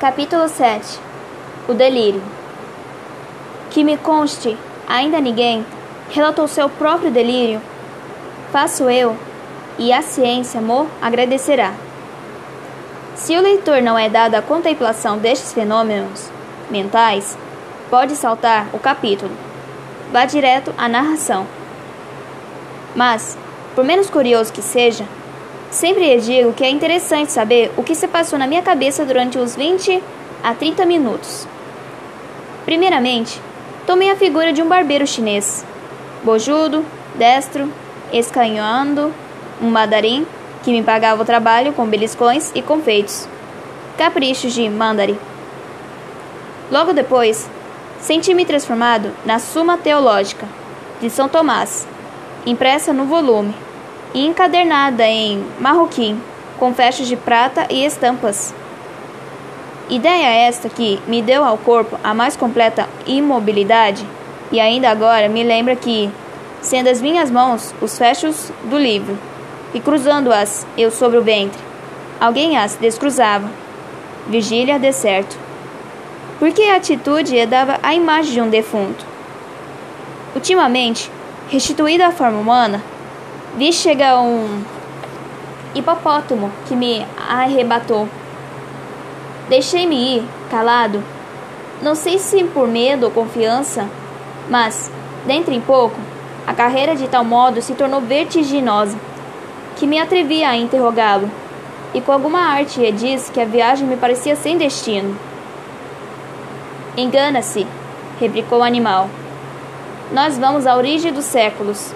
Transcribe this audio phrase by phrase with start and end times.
[0.00, 0.96] Capítulo 7
[1.66, 2.22] O delírio.
[3.68, 4.56] Que me conste,
[4.86, 5.66] ainda ninguém
[6.10, 7.60] relatou seu próprio delírio.
[8.52, 9.16] Faço eu,
[9.76, 11.72] e a ciência mo agradecerá.
[13.16, 16.30] Se o leitor não é dado à contemplação destes fenômenos
[16.70, 17.36] mentais,
[17.90, 19.32] pode saltar o capítulo.
[20.12, 21.44] Vá direto à narração.
[22.94, 23.36] Mas,
[23.74, 25.04] por menos curioso que seja,
[25.70, 29.54] Sempre digo que é interessante saber o que se passou na minha cabeça durante os
[29.54, 30.02] 20
[30.42, 31.46] a 30 minutos.
[32.64, 33.38] Primeiramente,
[33.86, 35.66] tomei a figura de um barbeiro chinês,
[36.24, 36.84] bojudo,
[37.16, 37.70] destro,
[38.10, 39.12] escanhoando,
[39.60, 40.26] um mandarim
[40.62, 43.28] que me pagava o trabalho com beliscões e confeitos,
[43.98, 45.18] caprichos de mandari.
[46.70, 47.48] Logo depois,
[48.00, 50.48] senti-me transformado na Suma Teológica
[50.98, 51.86] de São Tomás,
[52.46, 53.54] impressa no volume
[54.14, 56.20] e encadernada em marroquim,
[56.58, 58.54] com fechos de prata e estampas.
[59.88, 64.06] Ideia esta que me deu ao corpo a mais completa imobilidade,
[64.52, 66.10] e ainda agora me lembra que,
[66.60, 69.18] sendo as minhas mãos os fechos do livro,
[69.72, 71.60] e cruzando-as eu sobre o ventre,
[72.20, 73.48] alguém as descruzava.
[74.26, 75.38] Vigília deserto.
[76.38, 79.04] Porque a atitude dava a imagem de um defunto.
[80.34, 81.10] Ultimamente,
[81.48, 82.82] restituída à forma humana,
[83.58, 84.62] Vi chegar um
[85.74, 88.08] hipopótamo que me arrebatou.
[89.48, 91.02] Deixei-me ir, calado.
[91.82, 93.88] Não sei se por medo ou confiança,
[94.48, 94.88] mas,
[95.26, 95.96] dentro em pouco,
[96.46, 98.96] a carreira de tal modo se tornou vertiginosa
[99.74, 101.28] que me atrevi a interrogá-lo,
[101.92, 105.18] e com alguma arte lhe disse que a viagem me parecia sem destino.
[106.96, 107.66] Engana-se,
[108.20, 109.10] replicou o animal.
[110.12, 111.92] Nós vamos à origem dos séculos.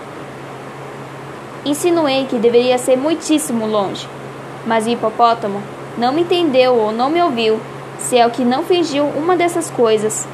[1.64, 4.08] Insinuei que deveria ser muitíssimo longe,
[4.66, 5.62] mas o hipopótamo
[5.96, 7.60] não me entendeu ou não me ouviu,
[7.98, 10.26] se é o que não fingiu uma dessas coisas.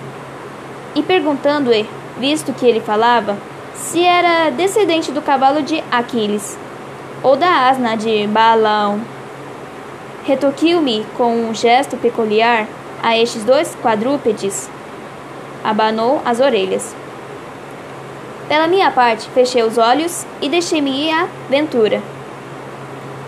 [0.94, 3.36] E perguntando-lhe, visto que ele falava,
[3.74, 6.58] se era descendente do cavalo de Aquiles
[7.22, 9.00] ou da asna de Balaão.
[10.24, 12.66] Retoquiu-me com um gesto peculiar
[13.02, 14.68] a estes dois quadrúpedes.
[15.62, 16.94] Abanou as orelhas.
[18.48, 22.02] Pela minha parte, fechei os olhos e deixei-me ir à aventura.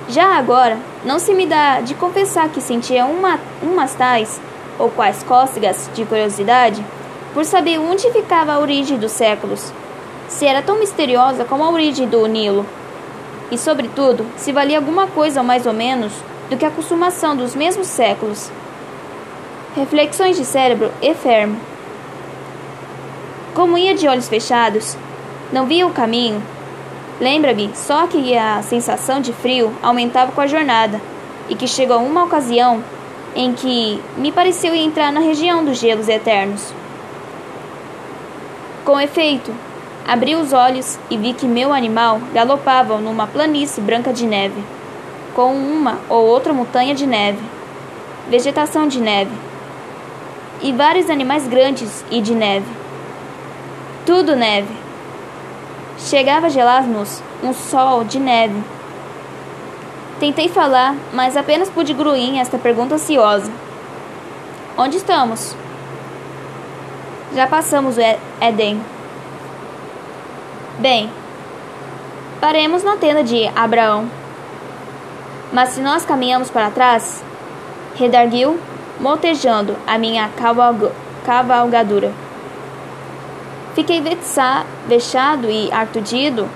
[0.09, 4.41] Já agora, não se me dá de confessar que sentia uma, umas tais,
[4.79, 6.83] ou quais cócegas de curiosidade,
[7.35, 9.73] por saber onde ficava a origem dos séculos,
[10.27, 12.65] se era tão misteriosa como a origem do Nilo,
[13.51, 16.13] e, sobretudo, se valia alguma coisa mais ou menos
[16.49, 18.51] do que a consumação dos mesmos séculos.
[19.77, 21.61] Reflexões de cérebro enfermo.
[23.55, 24.97] Como ia de olhos fechados,
[25.53, 26.43] não via o caminho.
[27.21, 31.01] Lembra-me só que a sensação de frio aumentava com a jornada
[31.49, 32.83] e que chegou uma ocasião
[33.35, 36.73] em que me pareceu entrar na região dos gelos eternos.
[38.85, 39.53] Com efeito,
[40.07, 44.63] abri os olhos e vi que meu animal galopava numa planície branca de neve,
[45.35, 47.43] com uma ou outra montanha de neve,
[48.29, 49.33] vegetação de neve,
[50.63, 52.67] e vários animais grandes e de neve.
[54.05, 54.80] Tudo neve.
[56.01, 58.63] Chegava a gelar-nos um sol de neve.
[60.19, 63.51] Tentei falar, mas apenas pude gruir esta pergunta ansiosa.
[64.77, 65.55] Onde estamos?
[67.35, 68.01] Já passamos o
[68.41, 68.83] Éden.
[70.79, 71.11] Bem,
[72.41, 74.11] paremos na tenda de Abraão.
[75.53, 77.23] Mas se nós caminhamos para trás,
[77.97, 78.59] redarguiu,
[78.99, 80.31] motejando a minha
[81.25, 82.13] cavalgadura.
[83.75, 84.03] Fiquei
[84.89, 86.49] vexado e artudido.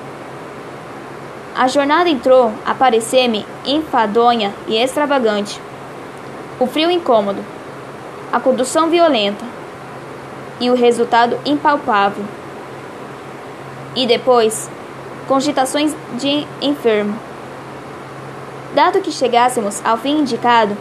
[1.55, 5.61] A jornada entrou a parecer-me enfadonha e extravagante.
[6.59, 7.41] O frio incômodo,
[8.33, 9.45] a condução violenta
[10.61, 12.25] e o resultado impalpável.
[13.95, 14.69] E depois,
[15.29, 17.17] cogitações de enfermo.
[18.75, 20.77] Dado que chegássemos ao fim indicado,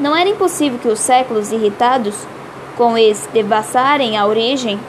[0.00, 2.16] não era impossível que os séculos irritados
[2.76, 4.80] com eles devassarem a origem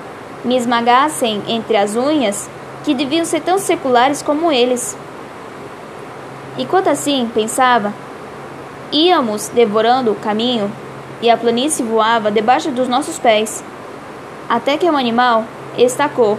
[0.43, 2.49] me esmagassem entre as unhas,
[2.83, 4.97] que deviam ser tão seculares como eles.
[6.57, 7.93] Enquanto assim pensava,
[8.91, 10.71] íamos devorando o caminho
[11.21, 13.63] e a planície voava debaixo dos nossos pés,
[14.49, 15.45] até que um animal
[15.77, 16.37] estacou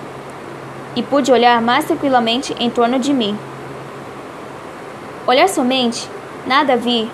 [0.95, 3.37] e pude olhar mais tranquilamente em torno de mim.
[5.27, 6.09] Olhar somente,
[6.47, 7.11] nada vi,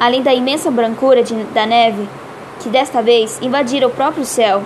[0.00, 2.08] além da imensa brancura de, da neve,
[2.60, 4.62] que desta vez invadira o próprio céu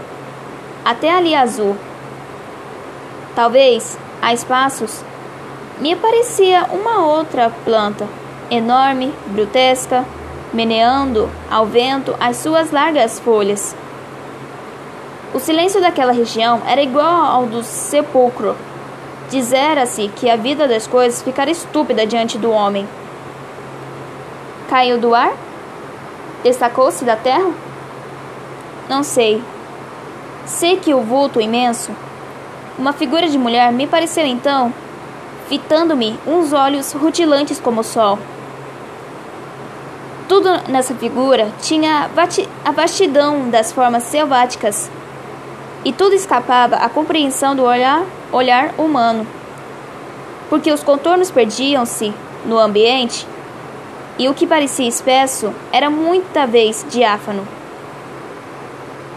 [0.85, 1.77] até ali azul.
[3.35, 5.05] Talvez, a espaços,
[5.81, 8.09] me parecia uma outra planta,
[8.51, 10.05] enorme, grotesca,
[10.53, 13.77] meneando ao vento as suas largas folhas.
[15.33, 18.57] O silêncio daquela região era igual ao do sepulcro.
[19.31, 22.89] Dizera-se que a vida das coisas ficara estúpida diante do homem.
[24.71, 25.33] Caiu do ar?
[26.43, 27.51] Destacou-se da terra?
[28.89, 29.43] Não sei.
[30.49, 31.93] Sei que o vulto imenso,
[32.79, 34.73] uma figura de mulher, me pareceu então,
[35.47, 38.19] fitando-me uns olhos rutilantes como o sol.
[40.27, 42.11] Tudo nessa figura tinha
[42.65, 44.91] a vastidão das formas selváticas
[45.85, 48.03] e tudo escapava à compreensão do olhar,
[48.33, 49.27] olhar humano,
[50.49, 52.13] porque os contornos perdiam-se
[52.47, 53.27] no ambiente
[54.19, 57.47] e o que parecia espesso era muita vez diáfano.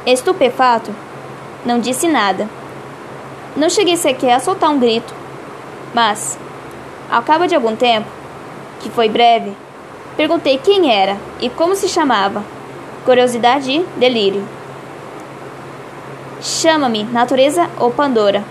[0.06, 0.94] Estupefato,
[1.66, 2.48] não disse nada.
[3.56, 5.13] Não cheguei sequer a soltar um grito,
[5.94, 6.38] mas,
[7.10, 8.08] ao cabo de algum tempo,
[8.80, 9.56] que foi breve,
[10.16, 12.44] perguntei quem era e como se chamava.
[13.06, 14.48] Curiosidade e delírio.
[16.42, 18.44] Chama-me, natureza ou Pandora.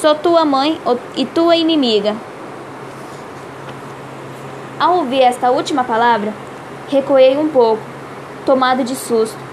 [0.00, 0.80] Sou tua mãe
[1.16, 2.14] e tua inimiga.
[4.78, 6.32] Ao ouvir esta última palavra,
[6.88, 7.82] recuei um pouco,
[8.46, 9.47] tomado de susto.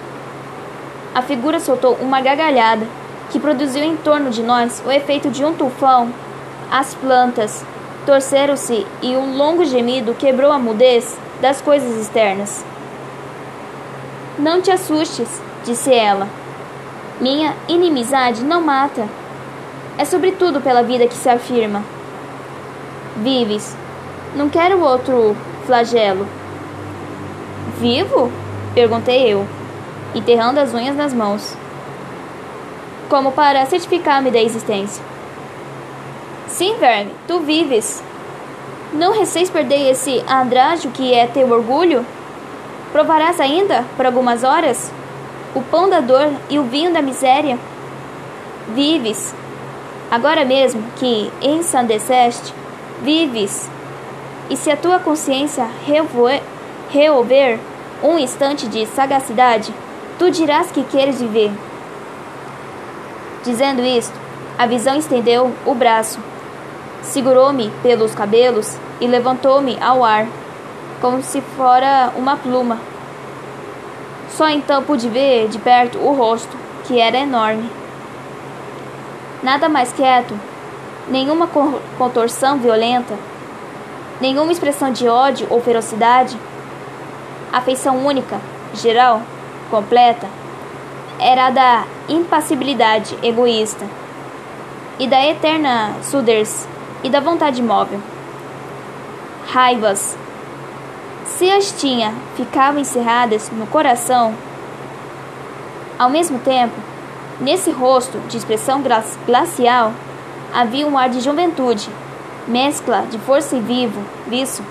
[1.15, 2.85] A figura soltou uma gargalhada
[3.31, 6.13] que produziu em torno de nós o efeito de um tufão.
[6.69, 7.63] As plantas
[8.05, 12.65] torceram-se e um longo gemido quebrou a mudez das coisas externas.
[14.37, 16.27] Não te assustes, disse ela.
[17.21, 19.07] Minha inimizade não mata.
[19.97, 21.81] É sobretudo pela vida que se afirma.
[23.15, 23.73] Vives.
[24.35, 25.33] Não quero outro
[25.65, 26.27] flagelo.
[27.79, 28.29] Vivo?
[28.73, 29.47] Perguntei eu,
[30.15, 31.55] enterrando as unhas nas mãos.
[33.09, 35.03] Como para certificar-me da existência.
[36.47, 38.01] Sim, verme, tu vives.
[38.93, 42.05] Não receis perder esse andrágio que é teu orgulho?
[42.91, 44.89] Provarás ainda, por algumas horas,
[45.53, 47.59] o pão da dor e o vinho da miséria.
[48.69, 49.35] Vives,
[50.09, 52.53] agora mesmo que ensandeceste,
[53.01, 53.69] vives.
[54.49, 55.67] E se a tua consciência
[56.89, 57.59] reover
[58.03, 59.73] um instante de sagacidade,
[60.17, 61.51] tu dirás que queres viver.
[63.43, 64.17] Dizendo isto,
[64.57, 66.19] a visão estendeu o braço,
[67.01, 70.25] segurou-me pelos cabelos e levantou-me ao ar,
[71.01, 72.79] como se fora uma pluma.
[74.29, 77.69] Só então pude ver de perto o rosto, que era enorme.
[79.43, 80.37] Nada mais quieto,
[81.07, 81.47] nenhuma
[81.97, 83.13] contorção violenta,
[84.19, 86.37] nenhuma expressão de ódio ou ferocidade.
[87.51, 88.39] A feição única,
[88.73, 89.21] geral,
[89.69, 90.27] completa,
[91.19, 93.85] era a da impassibilidade egoísta
[94.99, 96.67] e da eterna sudez
[97.03, 97.99] e da vontade móvel.
[99.47, 100.17] Raivas,
[101.25, 104.33] se as tinha, ficavam encerradas no coração.
[105.97, 106.75] Ao mesmo tempo,
[107.39, 108.81] nesse rosto de expressão
[109.25, 109.93] glacial,
[110.53, 111.89] havia um ar de juventude,
[112.47, 114.63] mescla de força e vivo, viço,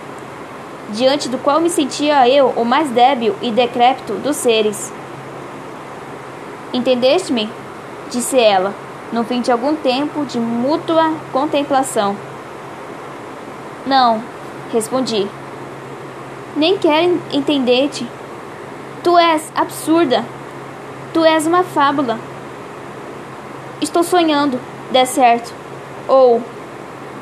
[0.90, 4.92] diante do qual me sentia eu o mais débil e decrépito dos seres.
[6.72, 7.48] Entendeste-me?
[8.10, 8.74] disse ela,
[9.12, 12.16] no fim de algum tempo de mútua contemplação.
[13.86, 14.22] Não,
[14.72, 15.26] respondi.
[16.56, 18.06] Nem quero entender-te.
[19.02, 20.24] Tu és absurda.
[21.12, 22.18] Tu és uma fábula.
[23.80, 24.58] Estou sonhando,
[24.90, 25.52] dê certo.
[26.08, 26.42] Ou,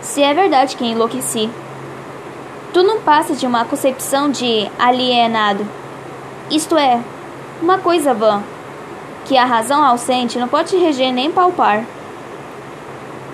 [0.01, 1.51] se é verdade que enlouqueci.
[2.73, 5.67] Tu não passas de uma concepção de alienado.
[6.51, 7.01] Isto é,
[7.61, 8.43] uma coisa vã,
[9.27, 11.85] que a razão ausente não pode reger nem palpar.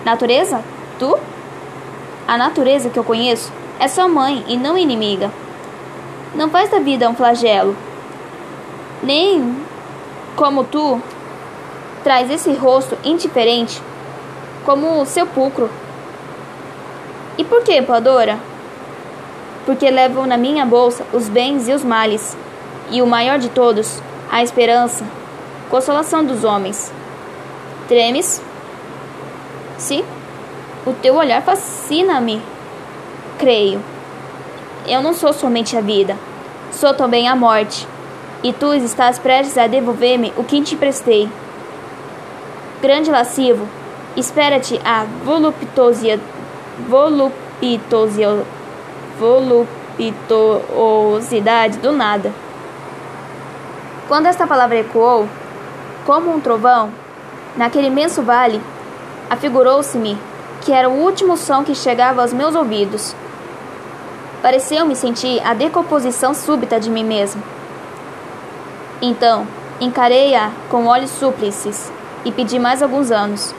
[0.04, 0.60] Natureza?
[0.98, 1.16] Tu?
[2.26, 5.30] A natureza que eu conheço é sua mãe e não inimiga.
[6.34, 7.76] Não faz da vida um flagelo.
[9.04, 9.56] Nem,
[10.34, 11.00] como tu,
[12.02, 13.80] traz esse rosto indiferente
[14.64, 15.70] como sepulcro.
[17.38, 18.47] E por que, Pandora?
[19.68, 22.34] Porque levo na minha bolsa os bens e os males,
[22.90, 25.04] e o maior de todos, a esperança,
[25.68, 26.90] consolação dos homens.
[27.86, 28.40] Tremes?
[29.76, 30.02] Sim,
[30.86, 32.40] o teu olhar fascina-me.
[33.38, 33.82] Creio.
[34.86, 36.16] Eu não sou somente a vida,
[36.72, 37.86] sou também a morte,
[38.42, 41.28] e tu estás prestes a devolver-me o que te prestei.
[42.80, 43.68] Grande lascivo,
[44.16, 46.18] espera-te a voluptuosia,
[46.88, 48.46] voluptuosia,
[49.18, 52.32] voluptuosidade do nada.
[54.06, 55.26] Quando esta palavra ecoou,
[56.06, 56.90] como um trovão,
[57.56, 58.62] naquele imenso vale,
[59.28, 60.16] afigurou-se-me
[60.62, 63.14] que era o último som que chegava aos meus ouvidos.
[64.40, 67.42] Pareceu-me sentir a decomposição súbita de mim mesmo.
[69.02, 69.46] Então,
[69.80, 71.92] encarei-a com olhos súplices
[72.24, 73.54] e pedi mais alguns anos.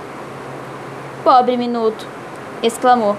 [1.23, 2.07] Pobre minuto!
[2.61, 3.15] exclamou.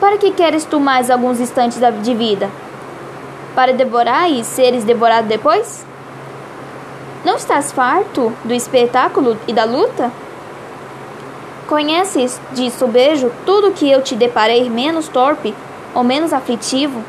[0.00, 2.50] Para que queres tu mais alguns instantes de vida?
[3.54, 5.84] Para devorar e seres devorado depois?
[7.22, 10.10] Não estás farto do espetáculo e da luta?
[11.68, 15.54] Conheces de sobejo tudo que eu te deparei menos torpe
[15.94, 17.04] ou menos aflitivo?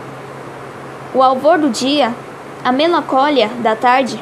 [1.14, 2.14] O alvor do dia,
[2.62, 4.22] a melancólia da tarde,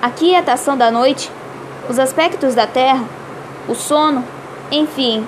[0.00, 1.32] a quietação da noite,
[1.88, 3.04] os aspectos da terra,
[3.68, 4.24] o sono,
[4.70, 5.26] enfim,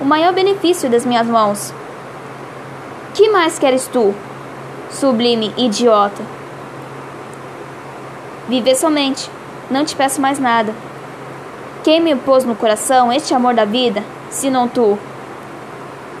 [0.00, 1.74] o maior benefício das minhas mãos.
[3.16, 4.14] Que mais queres tu,
[4.90, 6.22] sublime idiota?
[8.46, 9.30] Viver somente,
[9.70, 10.74] não te peço mais nada.
[11.82, 14.98] Quem me pôs no coração este amor da vida, senão tu?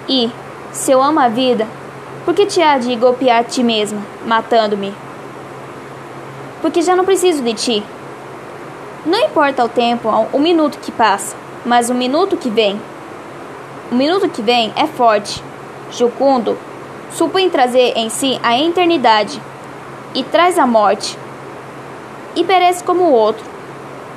[0.08, 0.30] E,
[0.72, 1.66] se eu amo a vida,
[2.24, 4.94] por que te há de golpear ti mesma, matando-me?
[6.62, 7.82] Porque já não preciso de ti.
[9.04, 12.80] Não importa o tempo, o minuto que passa, mas o minuto que vem.
[13.92, 15.44] O minuto que vem é forte,
[15.90, 16.56] jucundo,
[17.16, 19.40] supõe trazer em si a eternidade
[20.14, 21.18] e traz a morte,
[22.34, 23.42] e perece como o outro,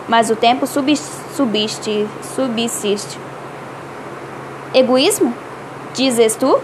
[0.08, 3.18] mas o tempo subsiste, subsiste.
[4.74, 5.34] Egoísmo?
[5.94, 6.60] Dizes tu?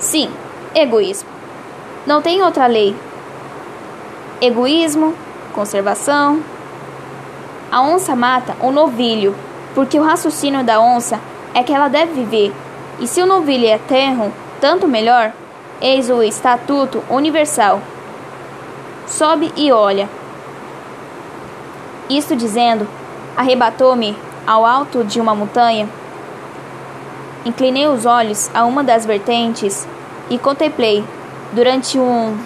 [0.00, 0.28] Sim,
[0.74, 1.28] egoísmo.
[2.04, 2.96] Não tem outra lei.
[4.40, 5.14] Egoísmo,
[5.54, 6.42] conservação.
[7.70, 9.36] A onça mata o novilho,
[9.72, 11.20] porque o raciocínio da onça
[11.54, 12.52] é que ela deve viver,
[12.98, 15.32] e se o novilho é terro, tanto melhor.
[15.80, 17.80] Eis o Estatuto Universal.
[19.06, 20.08] Sobe e olha.
[22.08, 22.86] Isto dizendo,
[23.36, 24.16] arrebatou-me
[24.46, 25.88] ao alto de uma montanha.
[27.44, 29.86] Inclinei os olhos a uma das vertentes
[30.30, 31.04] e contemplei,
[31.52, 32.38] durante um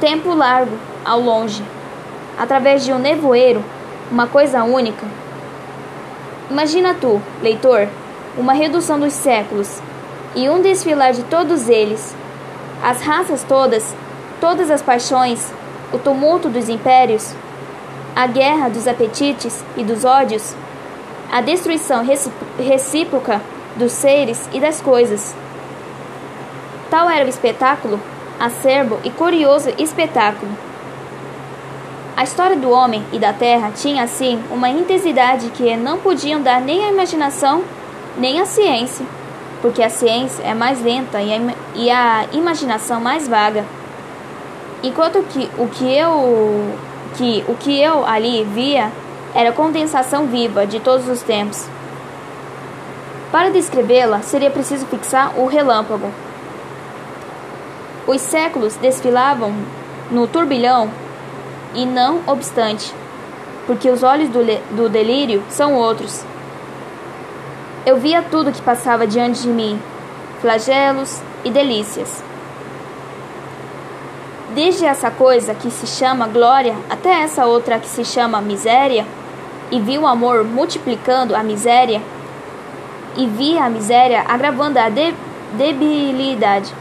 [0.00, 1.62] tempo largo, ao longe,
[2.36, 3.64] através de um nevoeiro,
[4.10, 5.06] uma coisa única.
[6.50, 7.88] Imagina tu, leitor,
[8.36, 9.80] uma redução dos séculos
[10.34, 12.14] e um desfilar de todos eles,
[12.82, 13.94] as raças todas,
[14.40, 15.52] todas as paixões,
[15.92, 17.34] o tumulto dos impérios,
[18.16, 20.54] a guerra dos apetites e dos ódios,
[21.30, 22.04] a destruição
[22.58, 23.40] recíproca
[23.76, 25.34] dos seres e das coisas.
[26.90, 28.00] Tal era o espetáculo,
[28.38, 30.50] acerbo e curioso espetáculo.
[32.16, 36.60] A história do homem e da terra tinha, assim, uma intensidade que não podiam dar
[36.60, 37.62] nem a imaginação
[38.18, 39.06] nem a ciência
[39.62, 43.64] porque a ciência é mais lenta e a, e a imaginação mais vaga.
[44.82, 46.74] Enquanto que o que eu
[47.16, 48.90] que o que eu ali via
[49.34, 51.66] era condensação viva de todos os tempos.
[53.30, 56.10] Para descrevê-la, seria preciso fixar o relâmpago.
[58.06, 59.54] Os séculos desfilavam
[60.10, 60.90] no turbilhão
[61.74, 62.92] e não obstante,
[63.66, 64.40] porque os olhos do,
[64.76, 66.24] do delírio são outros,
[67.84, 69.80] eu via tudo que passava diante de mim,
[70.40, 72.22] flagelos e delícias.
[74.54, 79.04] Desde essa coisa que se chama glória até essa outra que se chama miséria,
[79.70, 82.00] e vi o amor multiplicando a miséria,
[83.16, 85.14] e vi a miséria agravando a de
[85.54, 86.72] debilidade.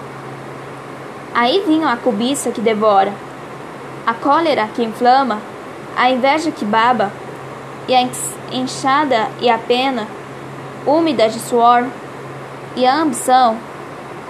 [1.33, 3.13] Aí vinha a cobiça que devora,
[4.05, 5.39] a cólera que inflama,
[5.95, 7.11] a inveja que baba,
[7.87, 8.07] e a
[8.51, 10.05] enxada e a pena
[10.85, 11.85] úmida de suor,
[12.75, 13.57] e a ambição,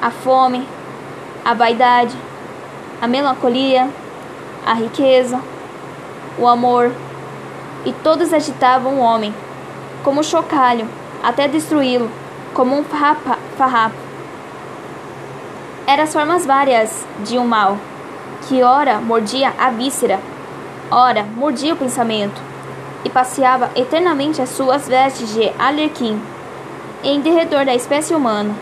[0.01, 0.67] a fome,
[1.46, 2.15] a vaidade,
[3.01, 3.88] a melancolia,
[4.65, 5.39] a riqueza,
[6.38, 6.91] o amor,
[7.86, 9.34] e todos agitavam o homem,
[10.03, 10.88] como chocalho,
[11.24, 12.10] até destruí-lo,
[12.53, 13.96] como um farrapo.
[15.86, 17.77] Eram as formas várias de um mal,
[18.48, 20.20] que ora mordia a víscera,
[20.89, 22.41] ora mordia o pensamento,
[23.03, 26.22] e passeava eternamente as suas vestes de alerquim
[27.03, 28.53] em derredor da espécie humana.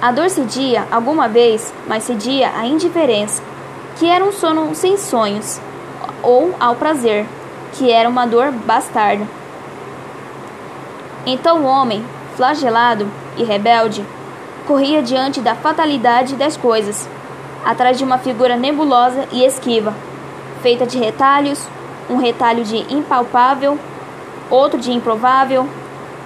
[0.00, 3.42] A dor cedia alguma vez, mas cedia a indiferença,
[3.96, 5.60] que era um sono sem sonhos,
[6.22, 7.24] ou ao prazer,
[7.72, 9.26] que era uma dor bastarda.
[11.24, 12.04] Então o homem,
[12.36, 14.04] flagelado e rebelde,
[14.66, 17.08] corria diante da fatalidade das coisas,
[17.64, 19.94] atrás de uma figura nebulosa e esquiva,
[20.62, 21.64] feita de retalhos,
[22.10, 23.78] um retalho de impalpável,
[24.50, 25.68] outro de improvável,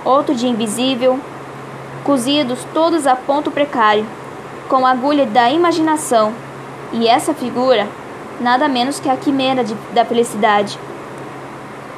[0.07, 1.19] outro de invisível,
[2.05, 4.07] cozidos todos a ponto precário,
[4.69, 6.33] com a agulha da imaginação,
[6.93, 7.89] e essa figura,
[8.41, 10.79] nada menos que a quimera de, da felicidade.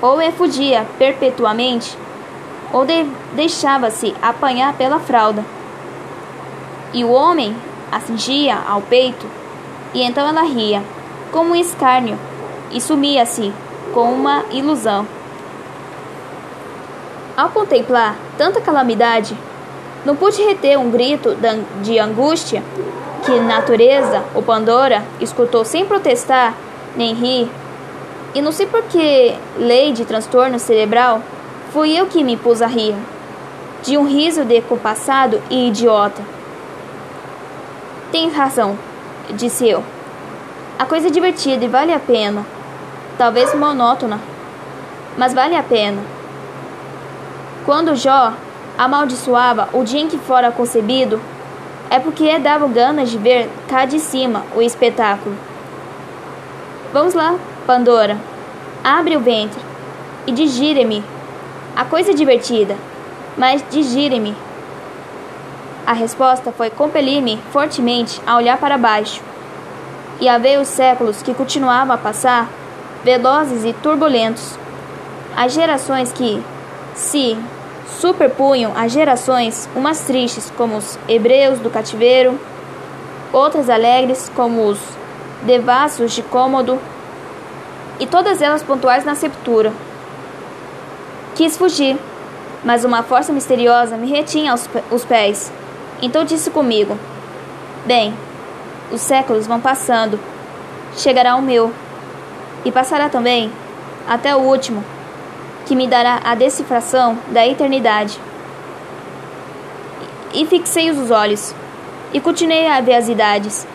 [0.00, 1.96] Ou efudia perpetuamente,
[2.72, 5.44] ou de, deixava-se apanhar pela fralda.
[6.92, 7.54] E o homem
[7.92, 9.26] a cingia ao peito,
[9.92, 10.82] e então ela ria,
[11.32, 12.18] como um escárnio,
[12.70, 13.52] e sumia-se
[13.92, 15.06] com uma ilusão.
[17.38, 19.32] Ao contemplar tanta calamidade,
[20.04, 21.36] não pude reter um grito
[21.82, 22.64] de angústia
[23.24, 26.52] que natureza ou Pandora escutou sem protestar
[26.96, 27.48] nem rir.
[28.34, 31.22] E não sei por que lei de transtorno cerebral
[31.72, 32.96] fui eu que me pus a rir,
[33.84, 36.20] de um riso decompassado e idiota.
[38.10, 38.76] Tem razão,
[39.30, 39.84] disse eu.
[40.76, 42.44] A coisa é divertida e vale a pena.
[43.16, 44.18] Talvez monótona,
[45.16, 46.17] mas vale a pena.
[47.68, 48.32] Quando Jó
[48.78, 51.20] amaldiçoava o dia em que fora concebido,
[51.90, 55.36] é porque dava ganas de ver cá de cima o espetáculo.
[56.94, 57.34] Vamos lá,
[57.66, 58.16] Pandora.
[58.82, 59.60] Abre o ventre
[60.26, 61.04] e digire-me.
[61.76, 62.74] A coisa é divertida,
[63.36, 64.34] mas digire-me.
[65.86, 69.20] A resposta foi compelir-me fortemente a olhar para baixo
[70.22, 72.48] e a ver os séculos que continuavam a passar,
[73.04, 74.58] velozes e turbulentos.
[75.36, 76.42] As gerações que,
[76.94, 77.36] se
[78.00, 82.38] superpunham as gerações, umas tristes, como os hebreus do cativeiro,
[83.32, 84.78] outras alegres, como os
[85.42, 86.78] devassos de cômodo,
[87.98, 89.72] e todas elas pontuais na sepultura.
[91.34, 91.98] Quis fugir,
[92.64, 94.54] mas uma força misteriosa me retinha
[94.90, 95.52] os pés.
[96.00, 96.96] Então disse comigo:
[97.84, 98.14] Bem,
[98.92, 100.18] os séculos vão passando,
[100.96, 101.72] chegará o meu,
[102.64, 103.50] e passará também
[104.08, 104.84] até o último,
[105.68, 108.18] que me dará a decifração da eternidade.
[110.32, 111.54] E fixei os olhos,
[112.10, 113.66] e continuei a ver as idades,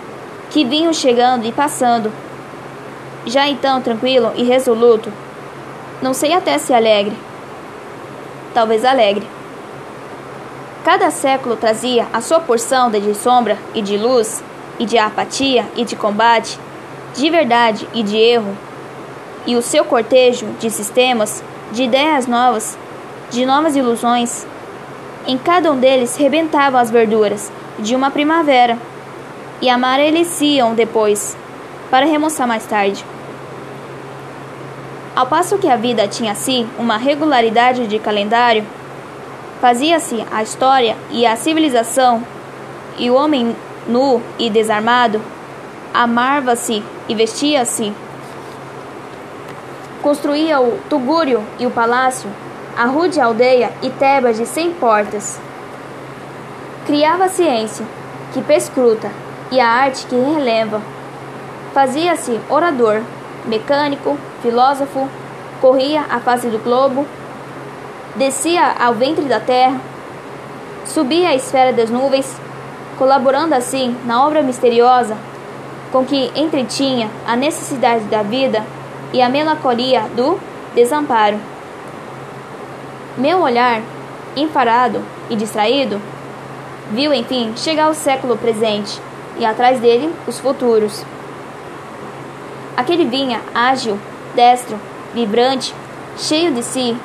[0.49, 2.11] que vinham chegando e passando.
[3.27, 5.13] Já então tranquilo e resoluto,
[6.01, 7.15] não sei até se alegre,
[8.55, 9.27] talvez alegre.
[10.83, 14.43] Cada século trazia a sua porção de sombra e de luz,
[14.79, 16.59] e de apatia e de combate,
[17.15, 18.57] de verdade e de erro,
[19.45, 22.77] e o seu cortejo de sistemas, de ideias novas,
[23.29, 24.45] de novas ilusões.
[25.27, 28.77] Em cada um deles rebentavam as verduras de uma primavera
[29.61, 31.35] e amareleciam depois,
[31.89, 33.03] para remoçar mais tarde.
[35.13, 38.63] Ao passo que a vida tinha assim uma regularidade de calendário,
[39.63, 42.21] Fazia-se a história e a civilização,
[42.97, 43.55] e o homem
[43.87, 45.21] nu e desarmado
[45.93, 47.93] amarva-se e vestia-se.
[50.03, 52.29] Construía o tugúrio e o palácio,
[52.77, 55.39] a rude aldeia e Tebas de cem portas.
[56.85, 57.85] Criava a ciência,
[58.33, 59.09] que perscruta,
[59.49, 60.79] e a arte que releva.
[61.73, 63.01] Fazia-se orador,
[63.47, 65.09] mecânico, filósofo,
[65.59, 67.07] corria a face do globo
[68.15, 69.79] descia ao ventre da terra,
[70.85, 72.39] subia à esfera das nuvens,
[72.97, 75.17] colaborando assim na obra misteriosa
[75.91, 78.63] com que entretinha a necessidade da vida
[79.13, 80.39] e a melancolia do
[80.73, 81.39] desamparo.
[83.15, 83.81] Meu olhar,
[84.35, 86.01] enfarado e distraído,
[86.91, 88.99] viu enfim chegar o século presente
[89.37, 91.05] e atrás dele os futuros.
[92.75, 93.99] Aquele vinha ágil,
[94.33, 94.79] destro,
[95.13, 95.75] vibrante,
[96.17, 96.97] cheio de si,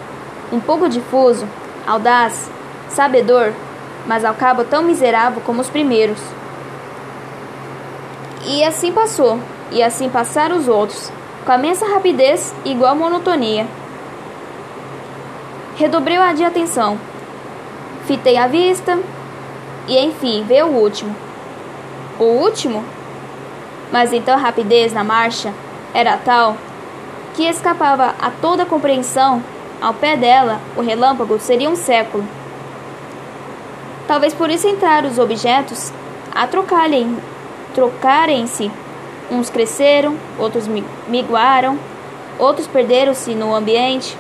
[0.51, 1.47] um pouco difuso,
[1.87, 2.51] audaz,
[2.89, 3.53] sabedor,
[4.07, 6.19] mas ao cabo tão miserável como os primeiros.
[8.47, 9.39] E assim passou,
[9.71, 11.13] e assim passaram os outros,
[11.49, 13.67] com a mesma rapidez igual monotonia.
[15.79, 16.99] Redobrei a de atenção.
[18.07, 18.99] Fitei a vista,
[19.87, 21.17] e enfim veio o último.
[22.19, 22.85] O último?
[23.91, 25.55] Mas então a rapidez na marcha
[25.95, 26.55] era tal
[27.35, 29.43] que escapava a toda compreensão
[29.81, 32.29] ao pé dela, o relâmpago seria um século.
[34.07, 35.95] Talvez por isso entraram os objetos
[36.35, 37.17] a trocarem,
[37.75, 38.71] trocarem-se.
[39.31, 40.67] Uns cresceram, outros
[41.07, 41.79] miguaram,
[42.39, 44.17] outros perderam-se no ambiente.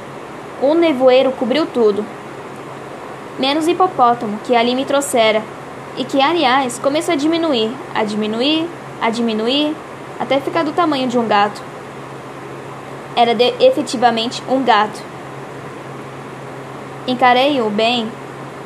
[0.62, 2.04] Um nevoeiro cobriu tudo.
[3.38, 5.42] Menos hipopótamo que ali me trouxera,
[5.98, 8.68] e que, aliás, começou a diminuir, a diminuir,
[9.00, 9.74] a diminuir,
[10.18, 11.60] até ficar do tamanho de um gato.
[13.16, 15.02] Era de, efetivamente um gato.
[17.06, 18.08] Encarei-o bem.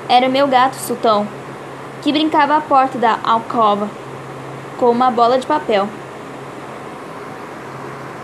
[0.09, 1.27] Era meu gato sultão,
[2.03, 3.89] que brincava à porta da alcova
[4.79, 5.89] com uma bola de papel.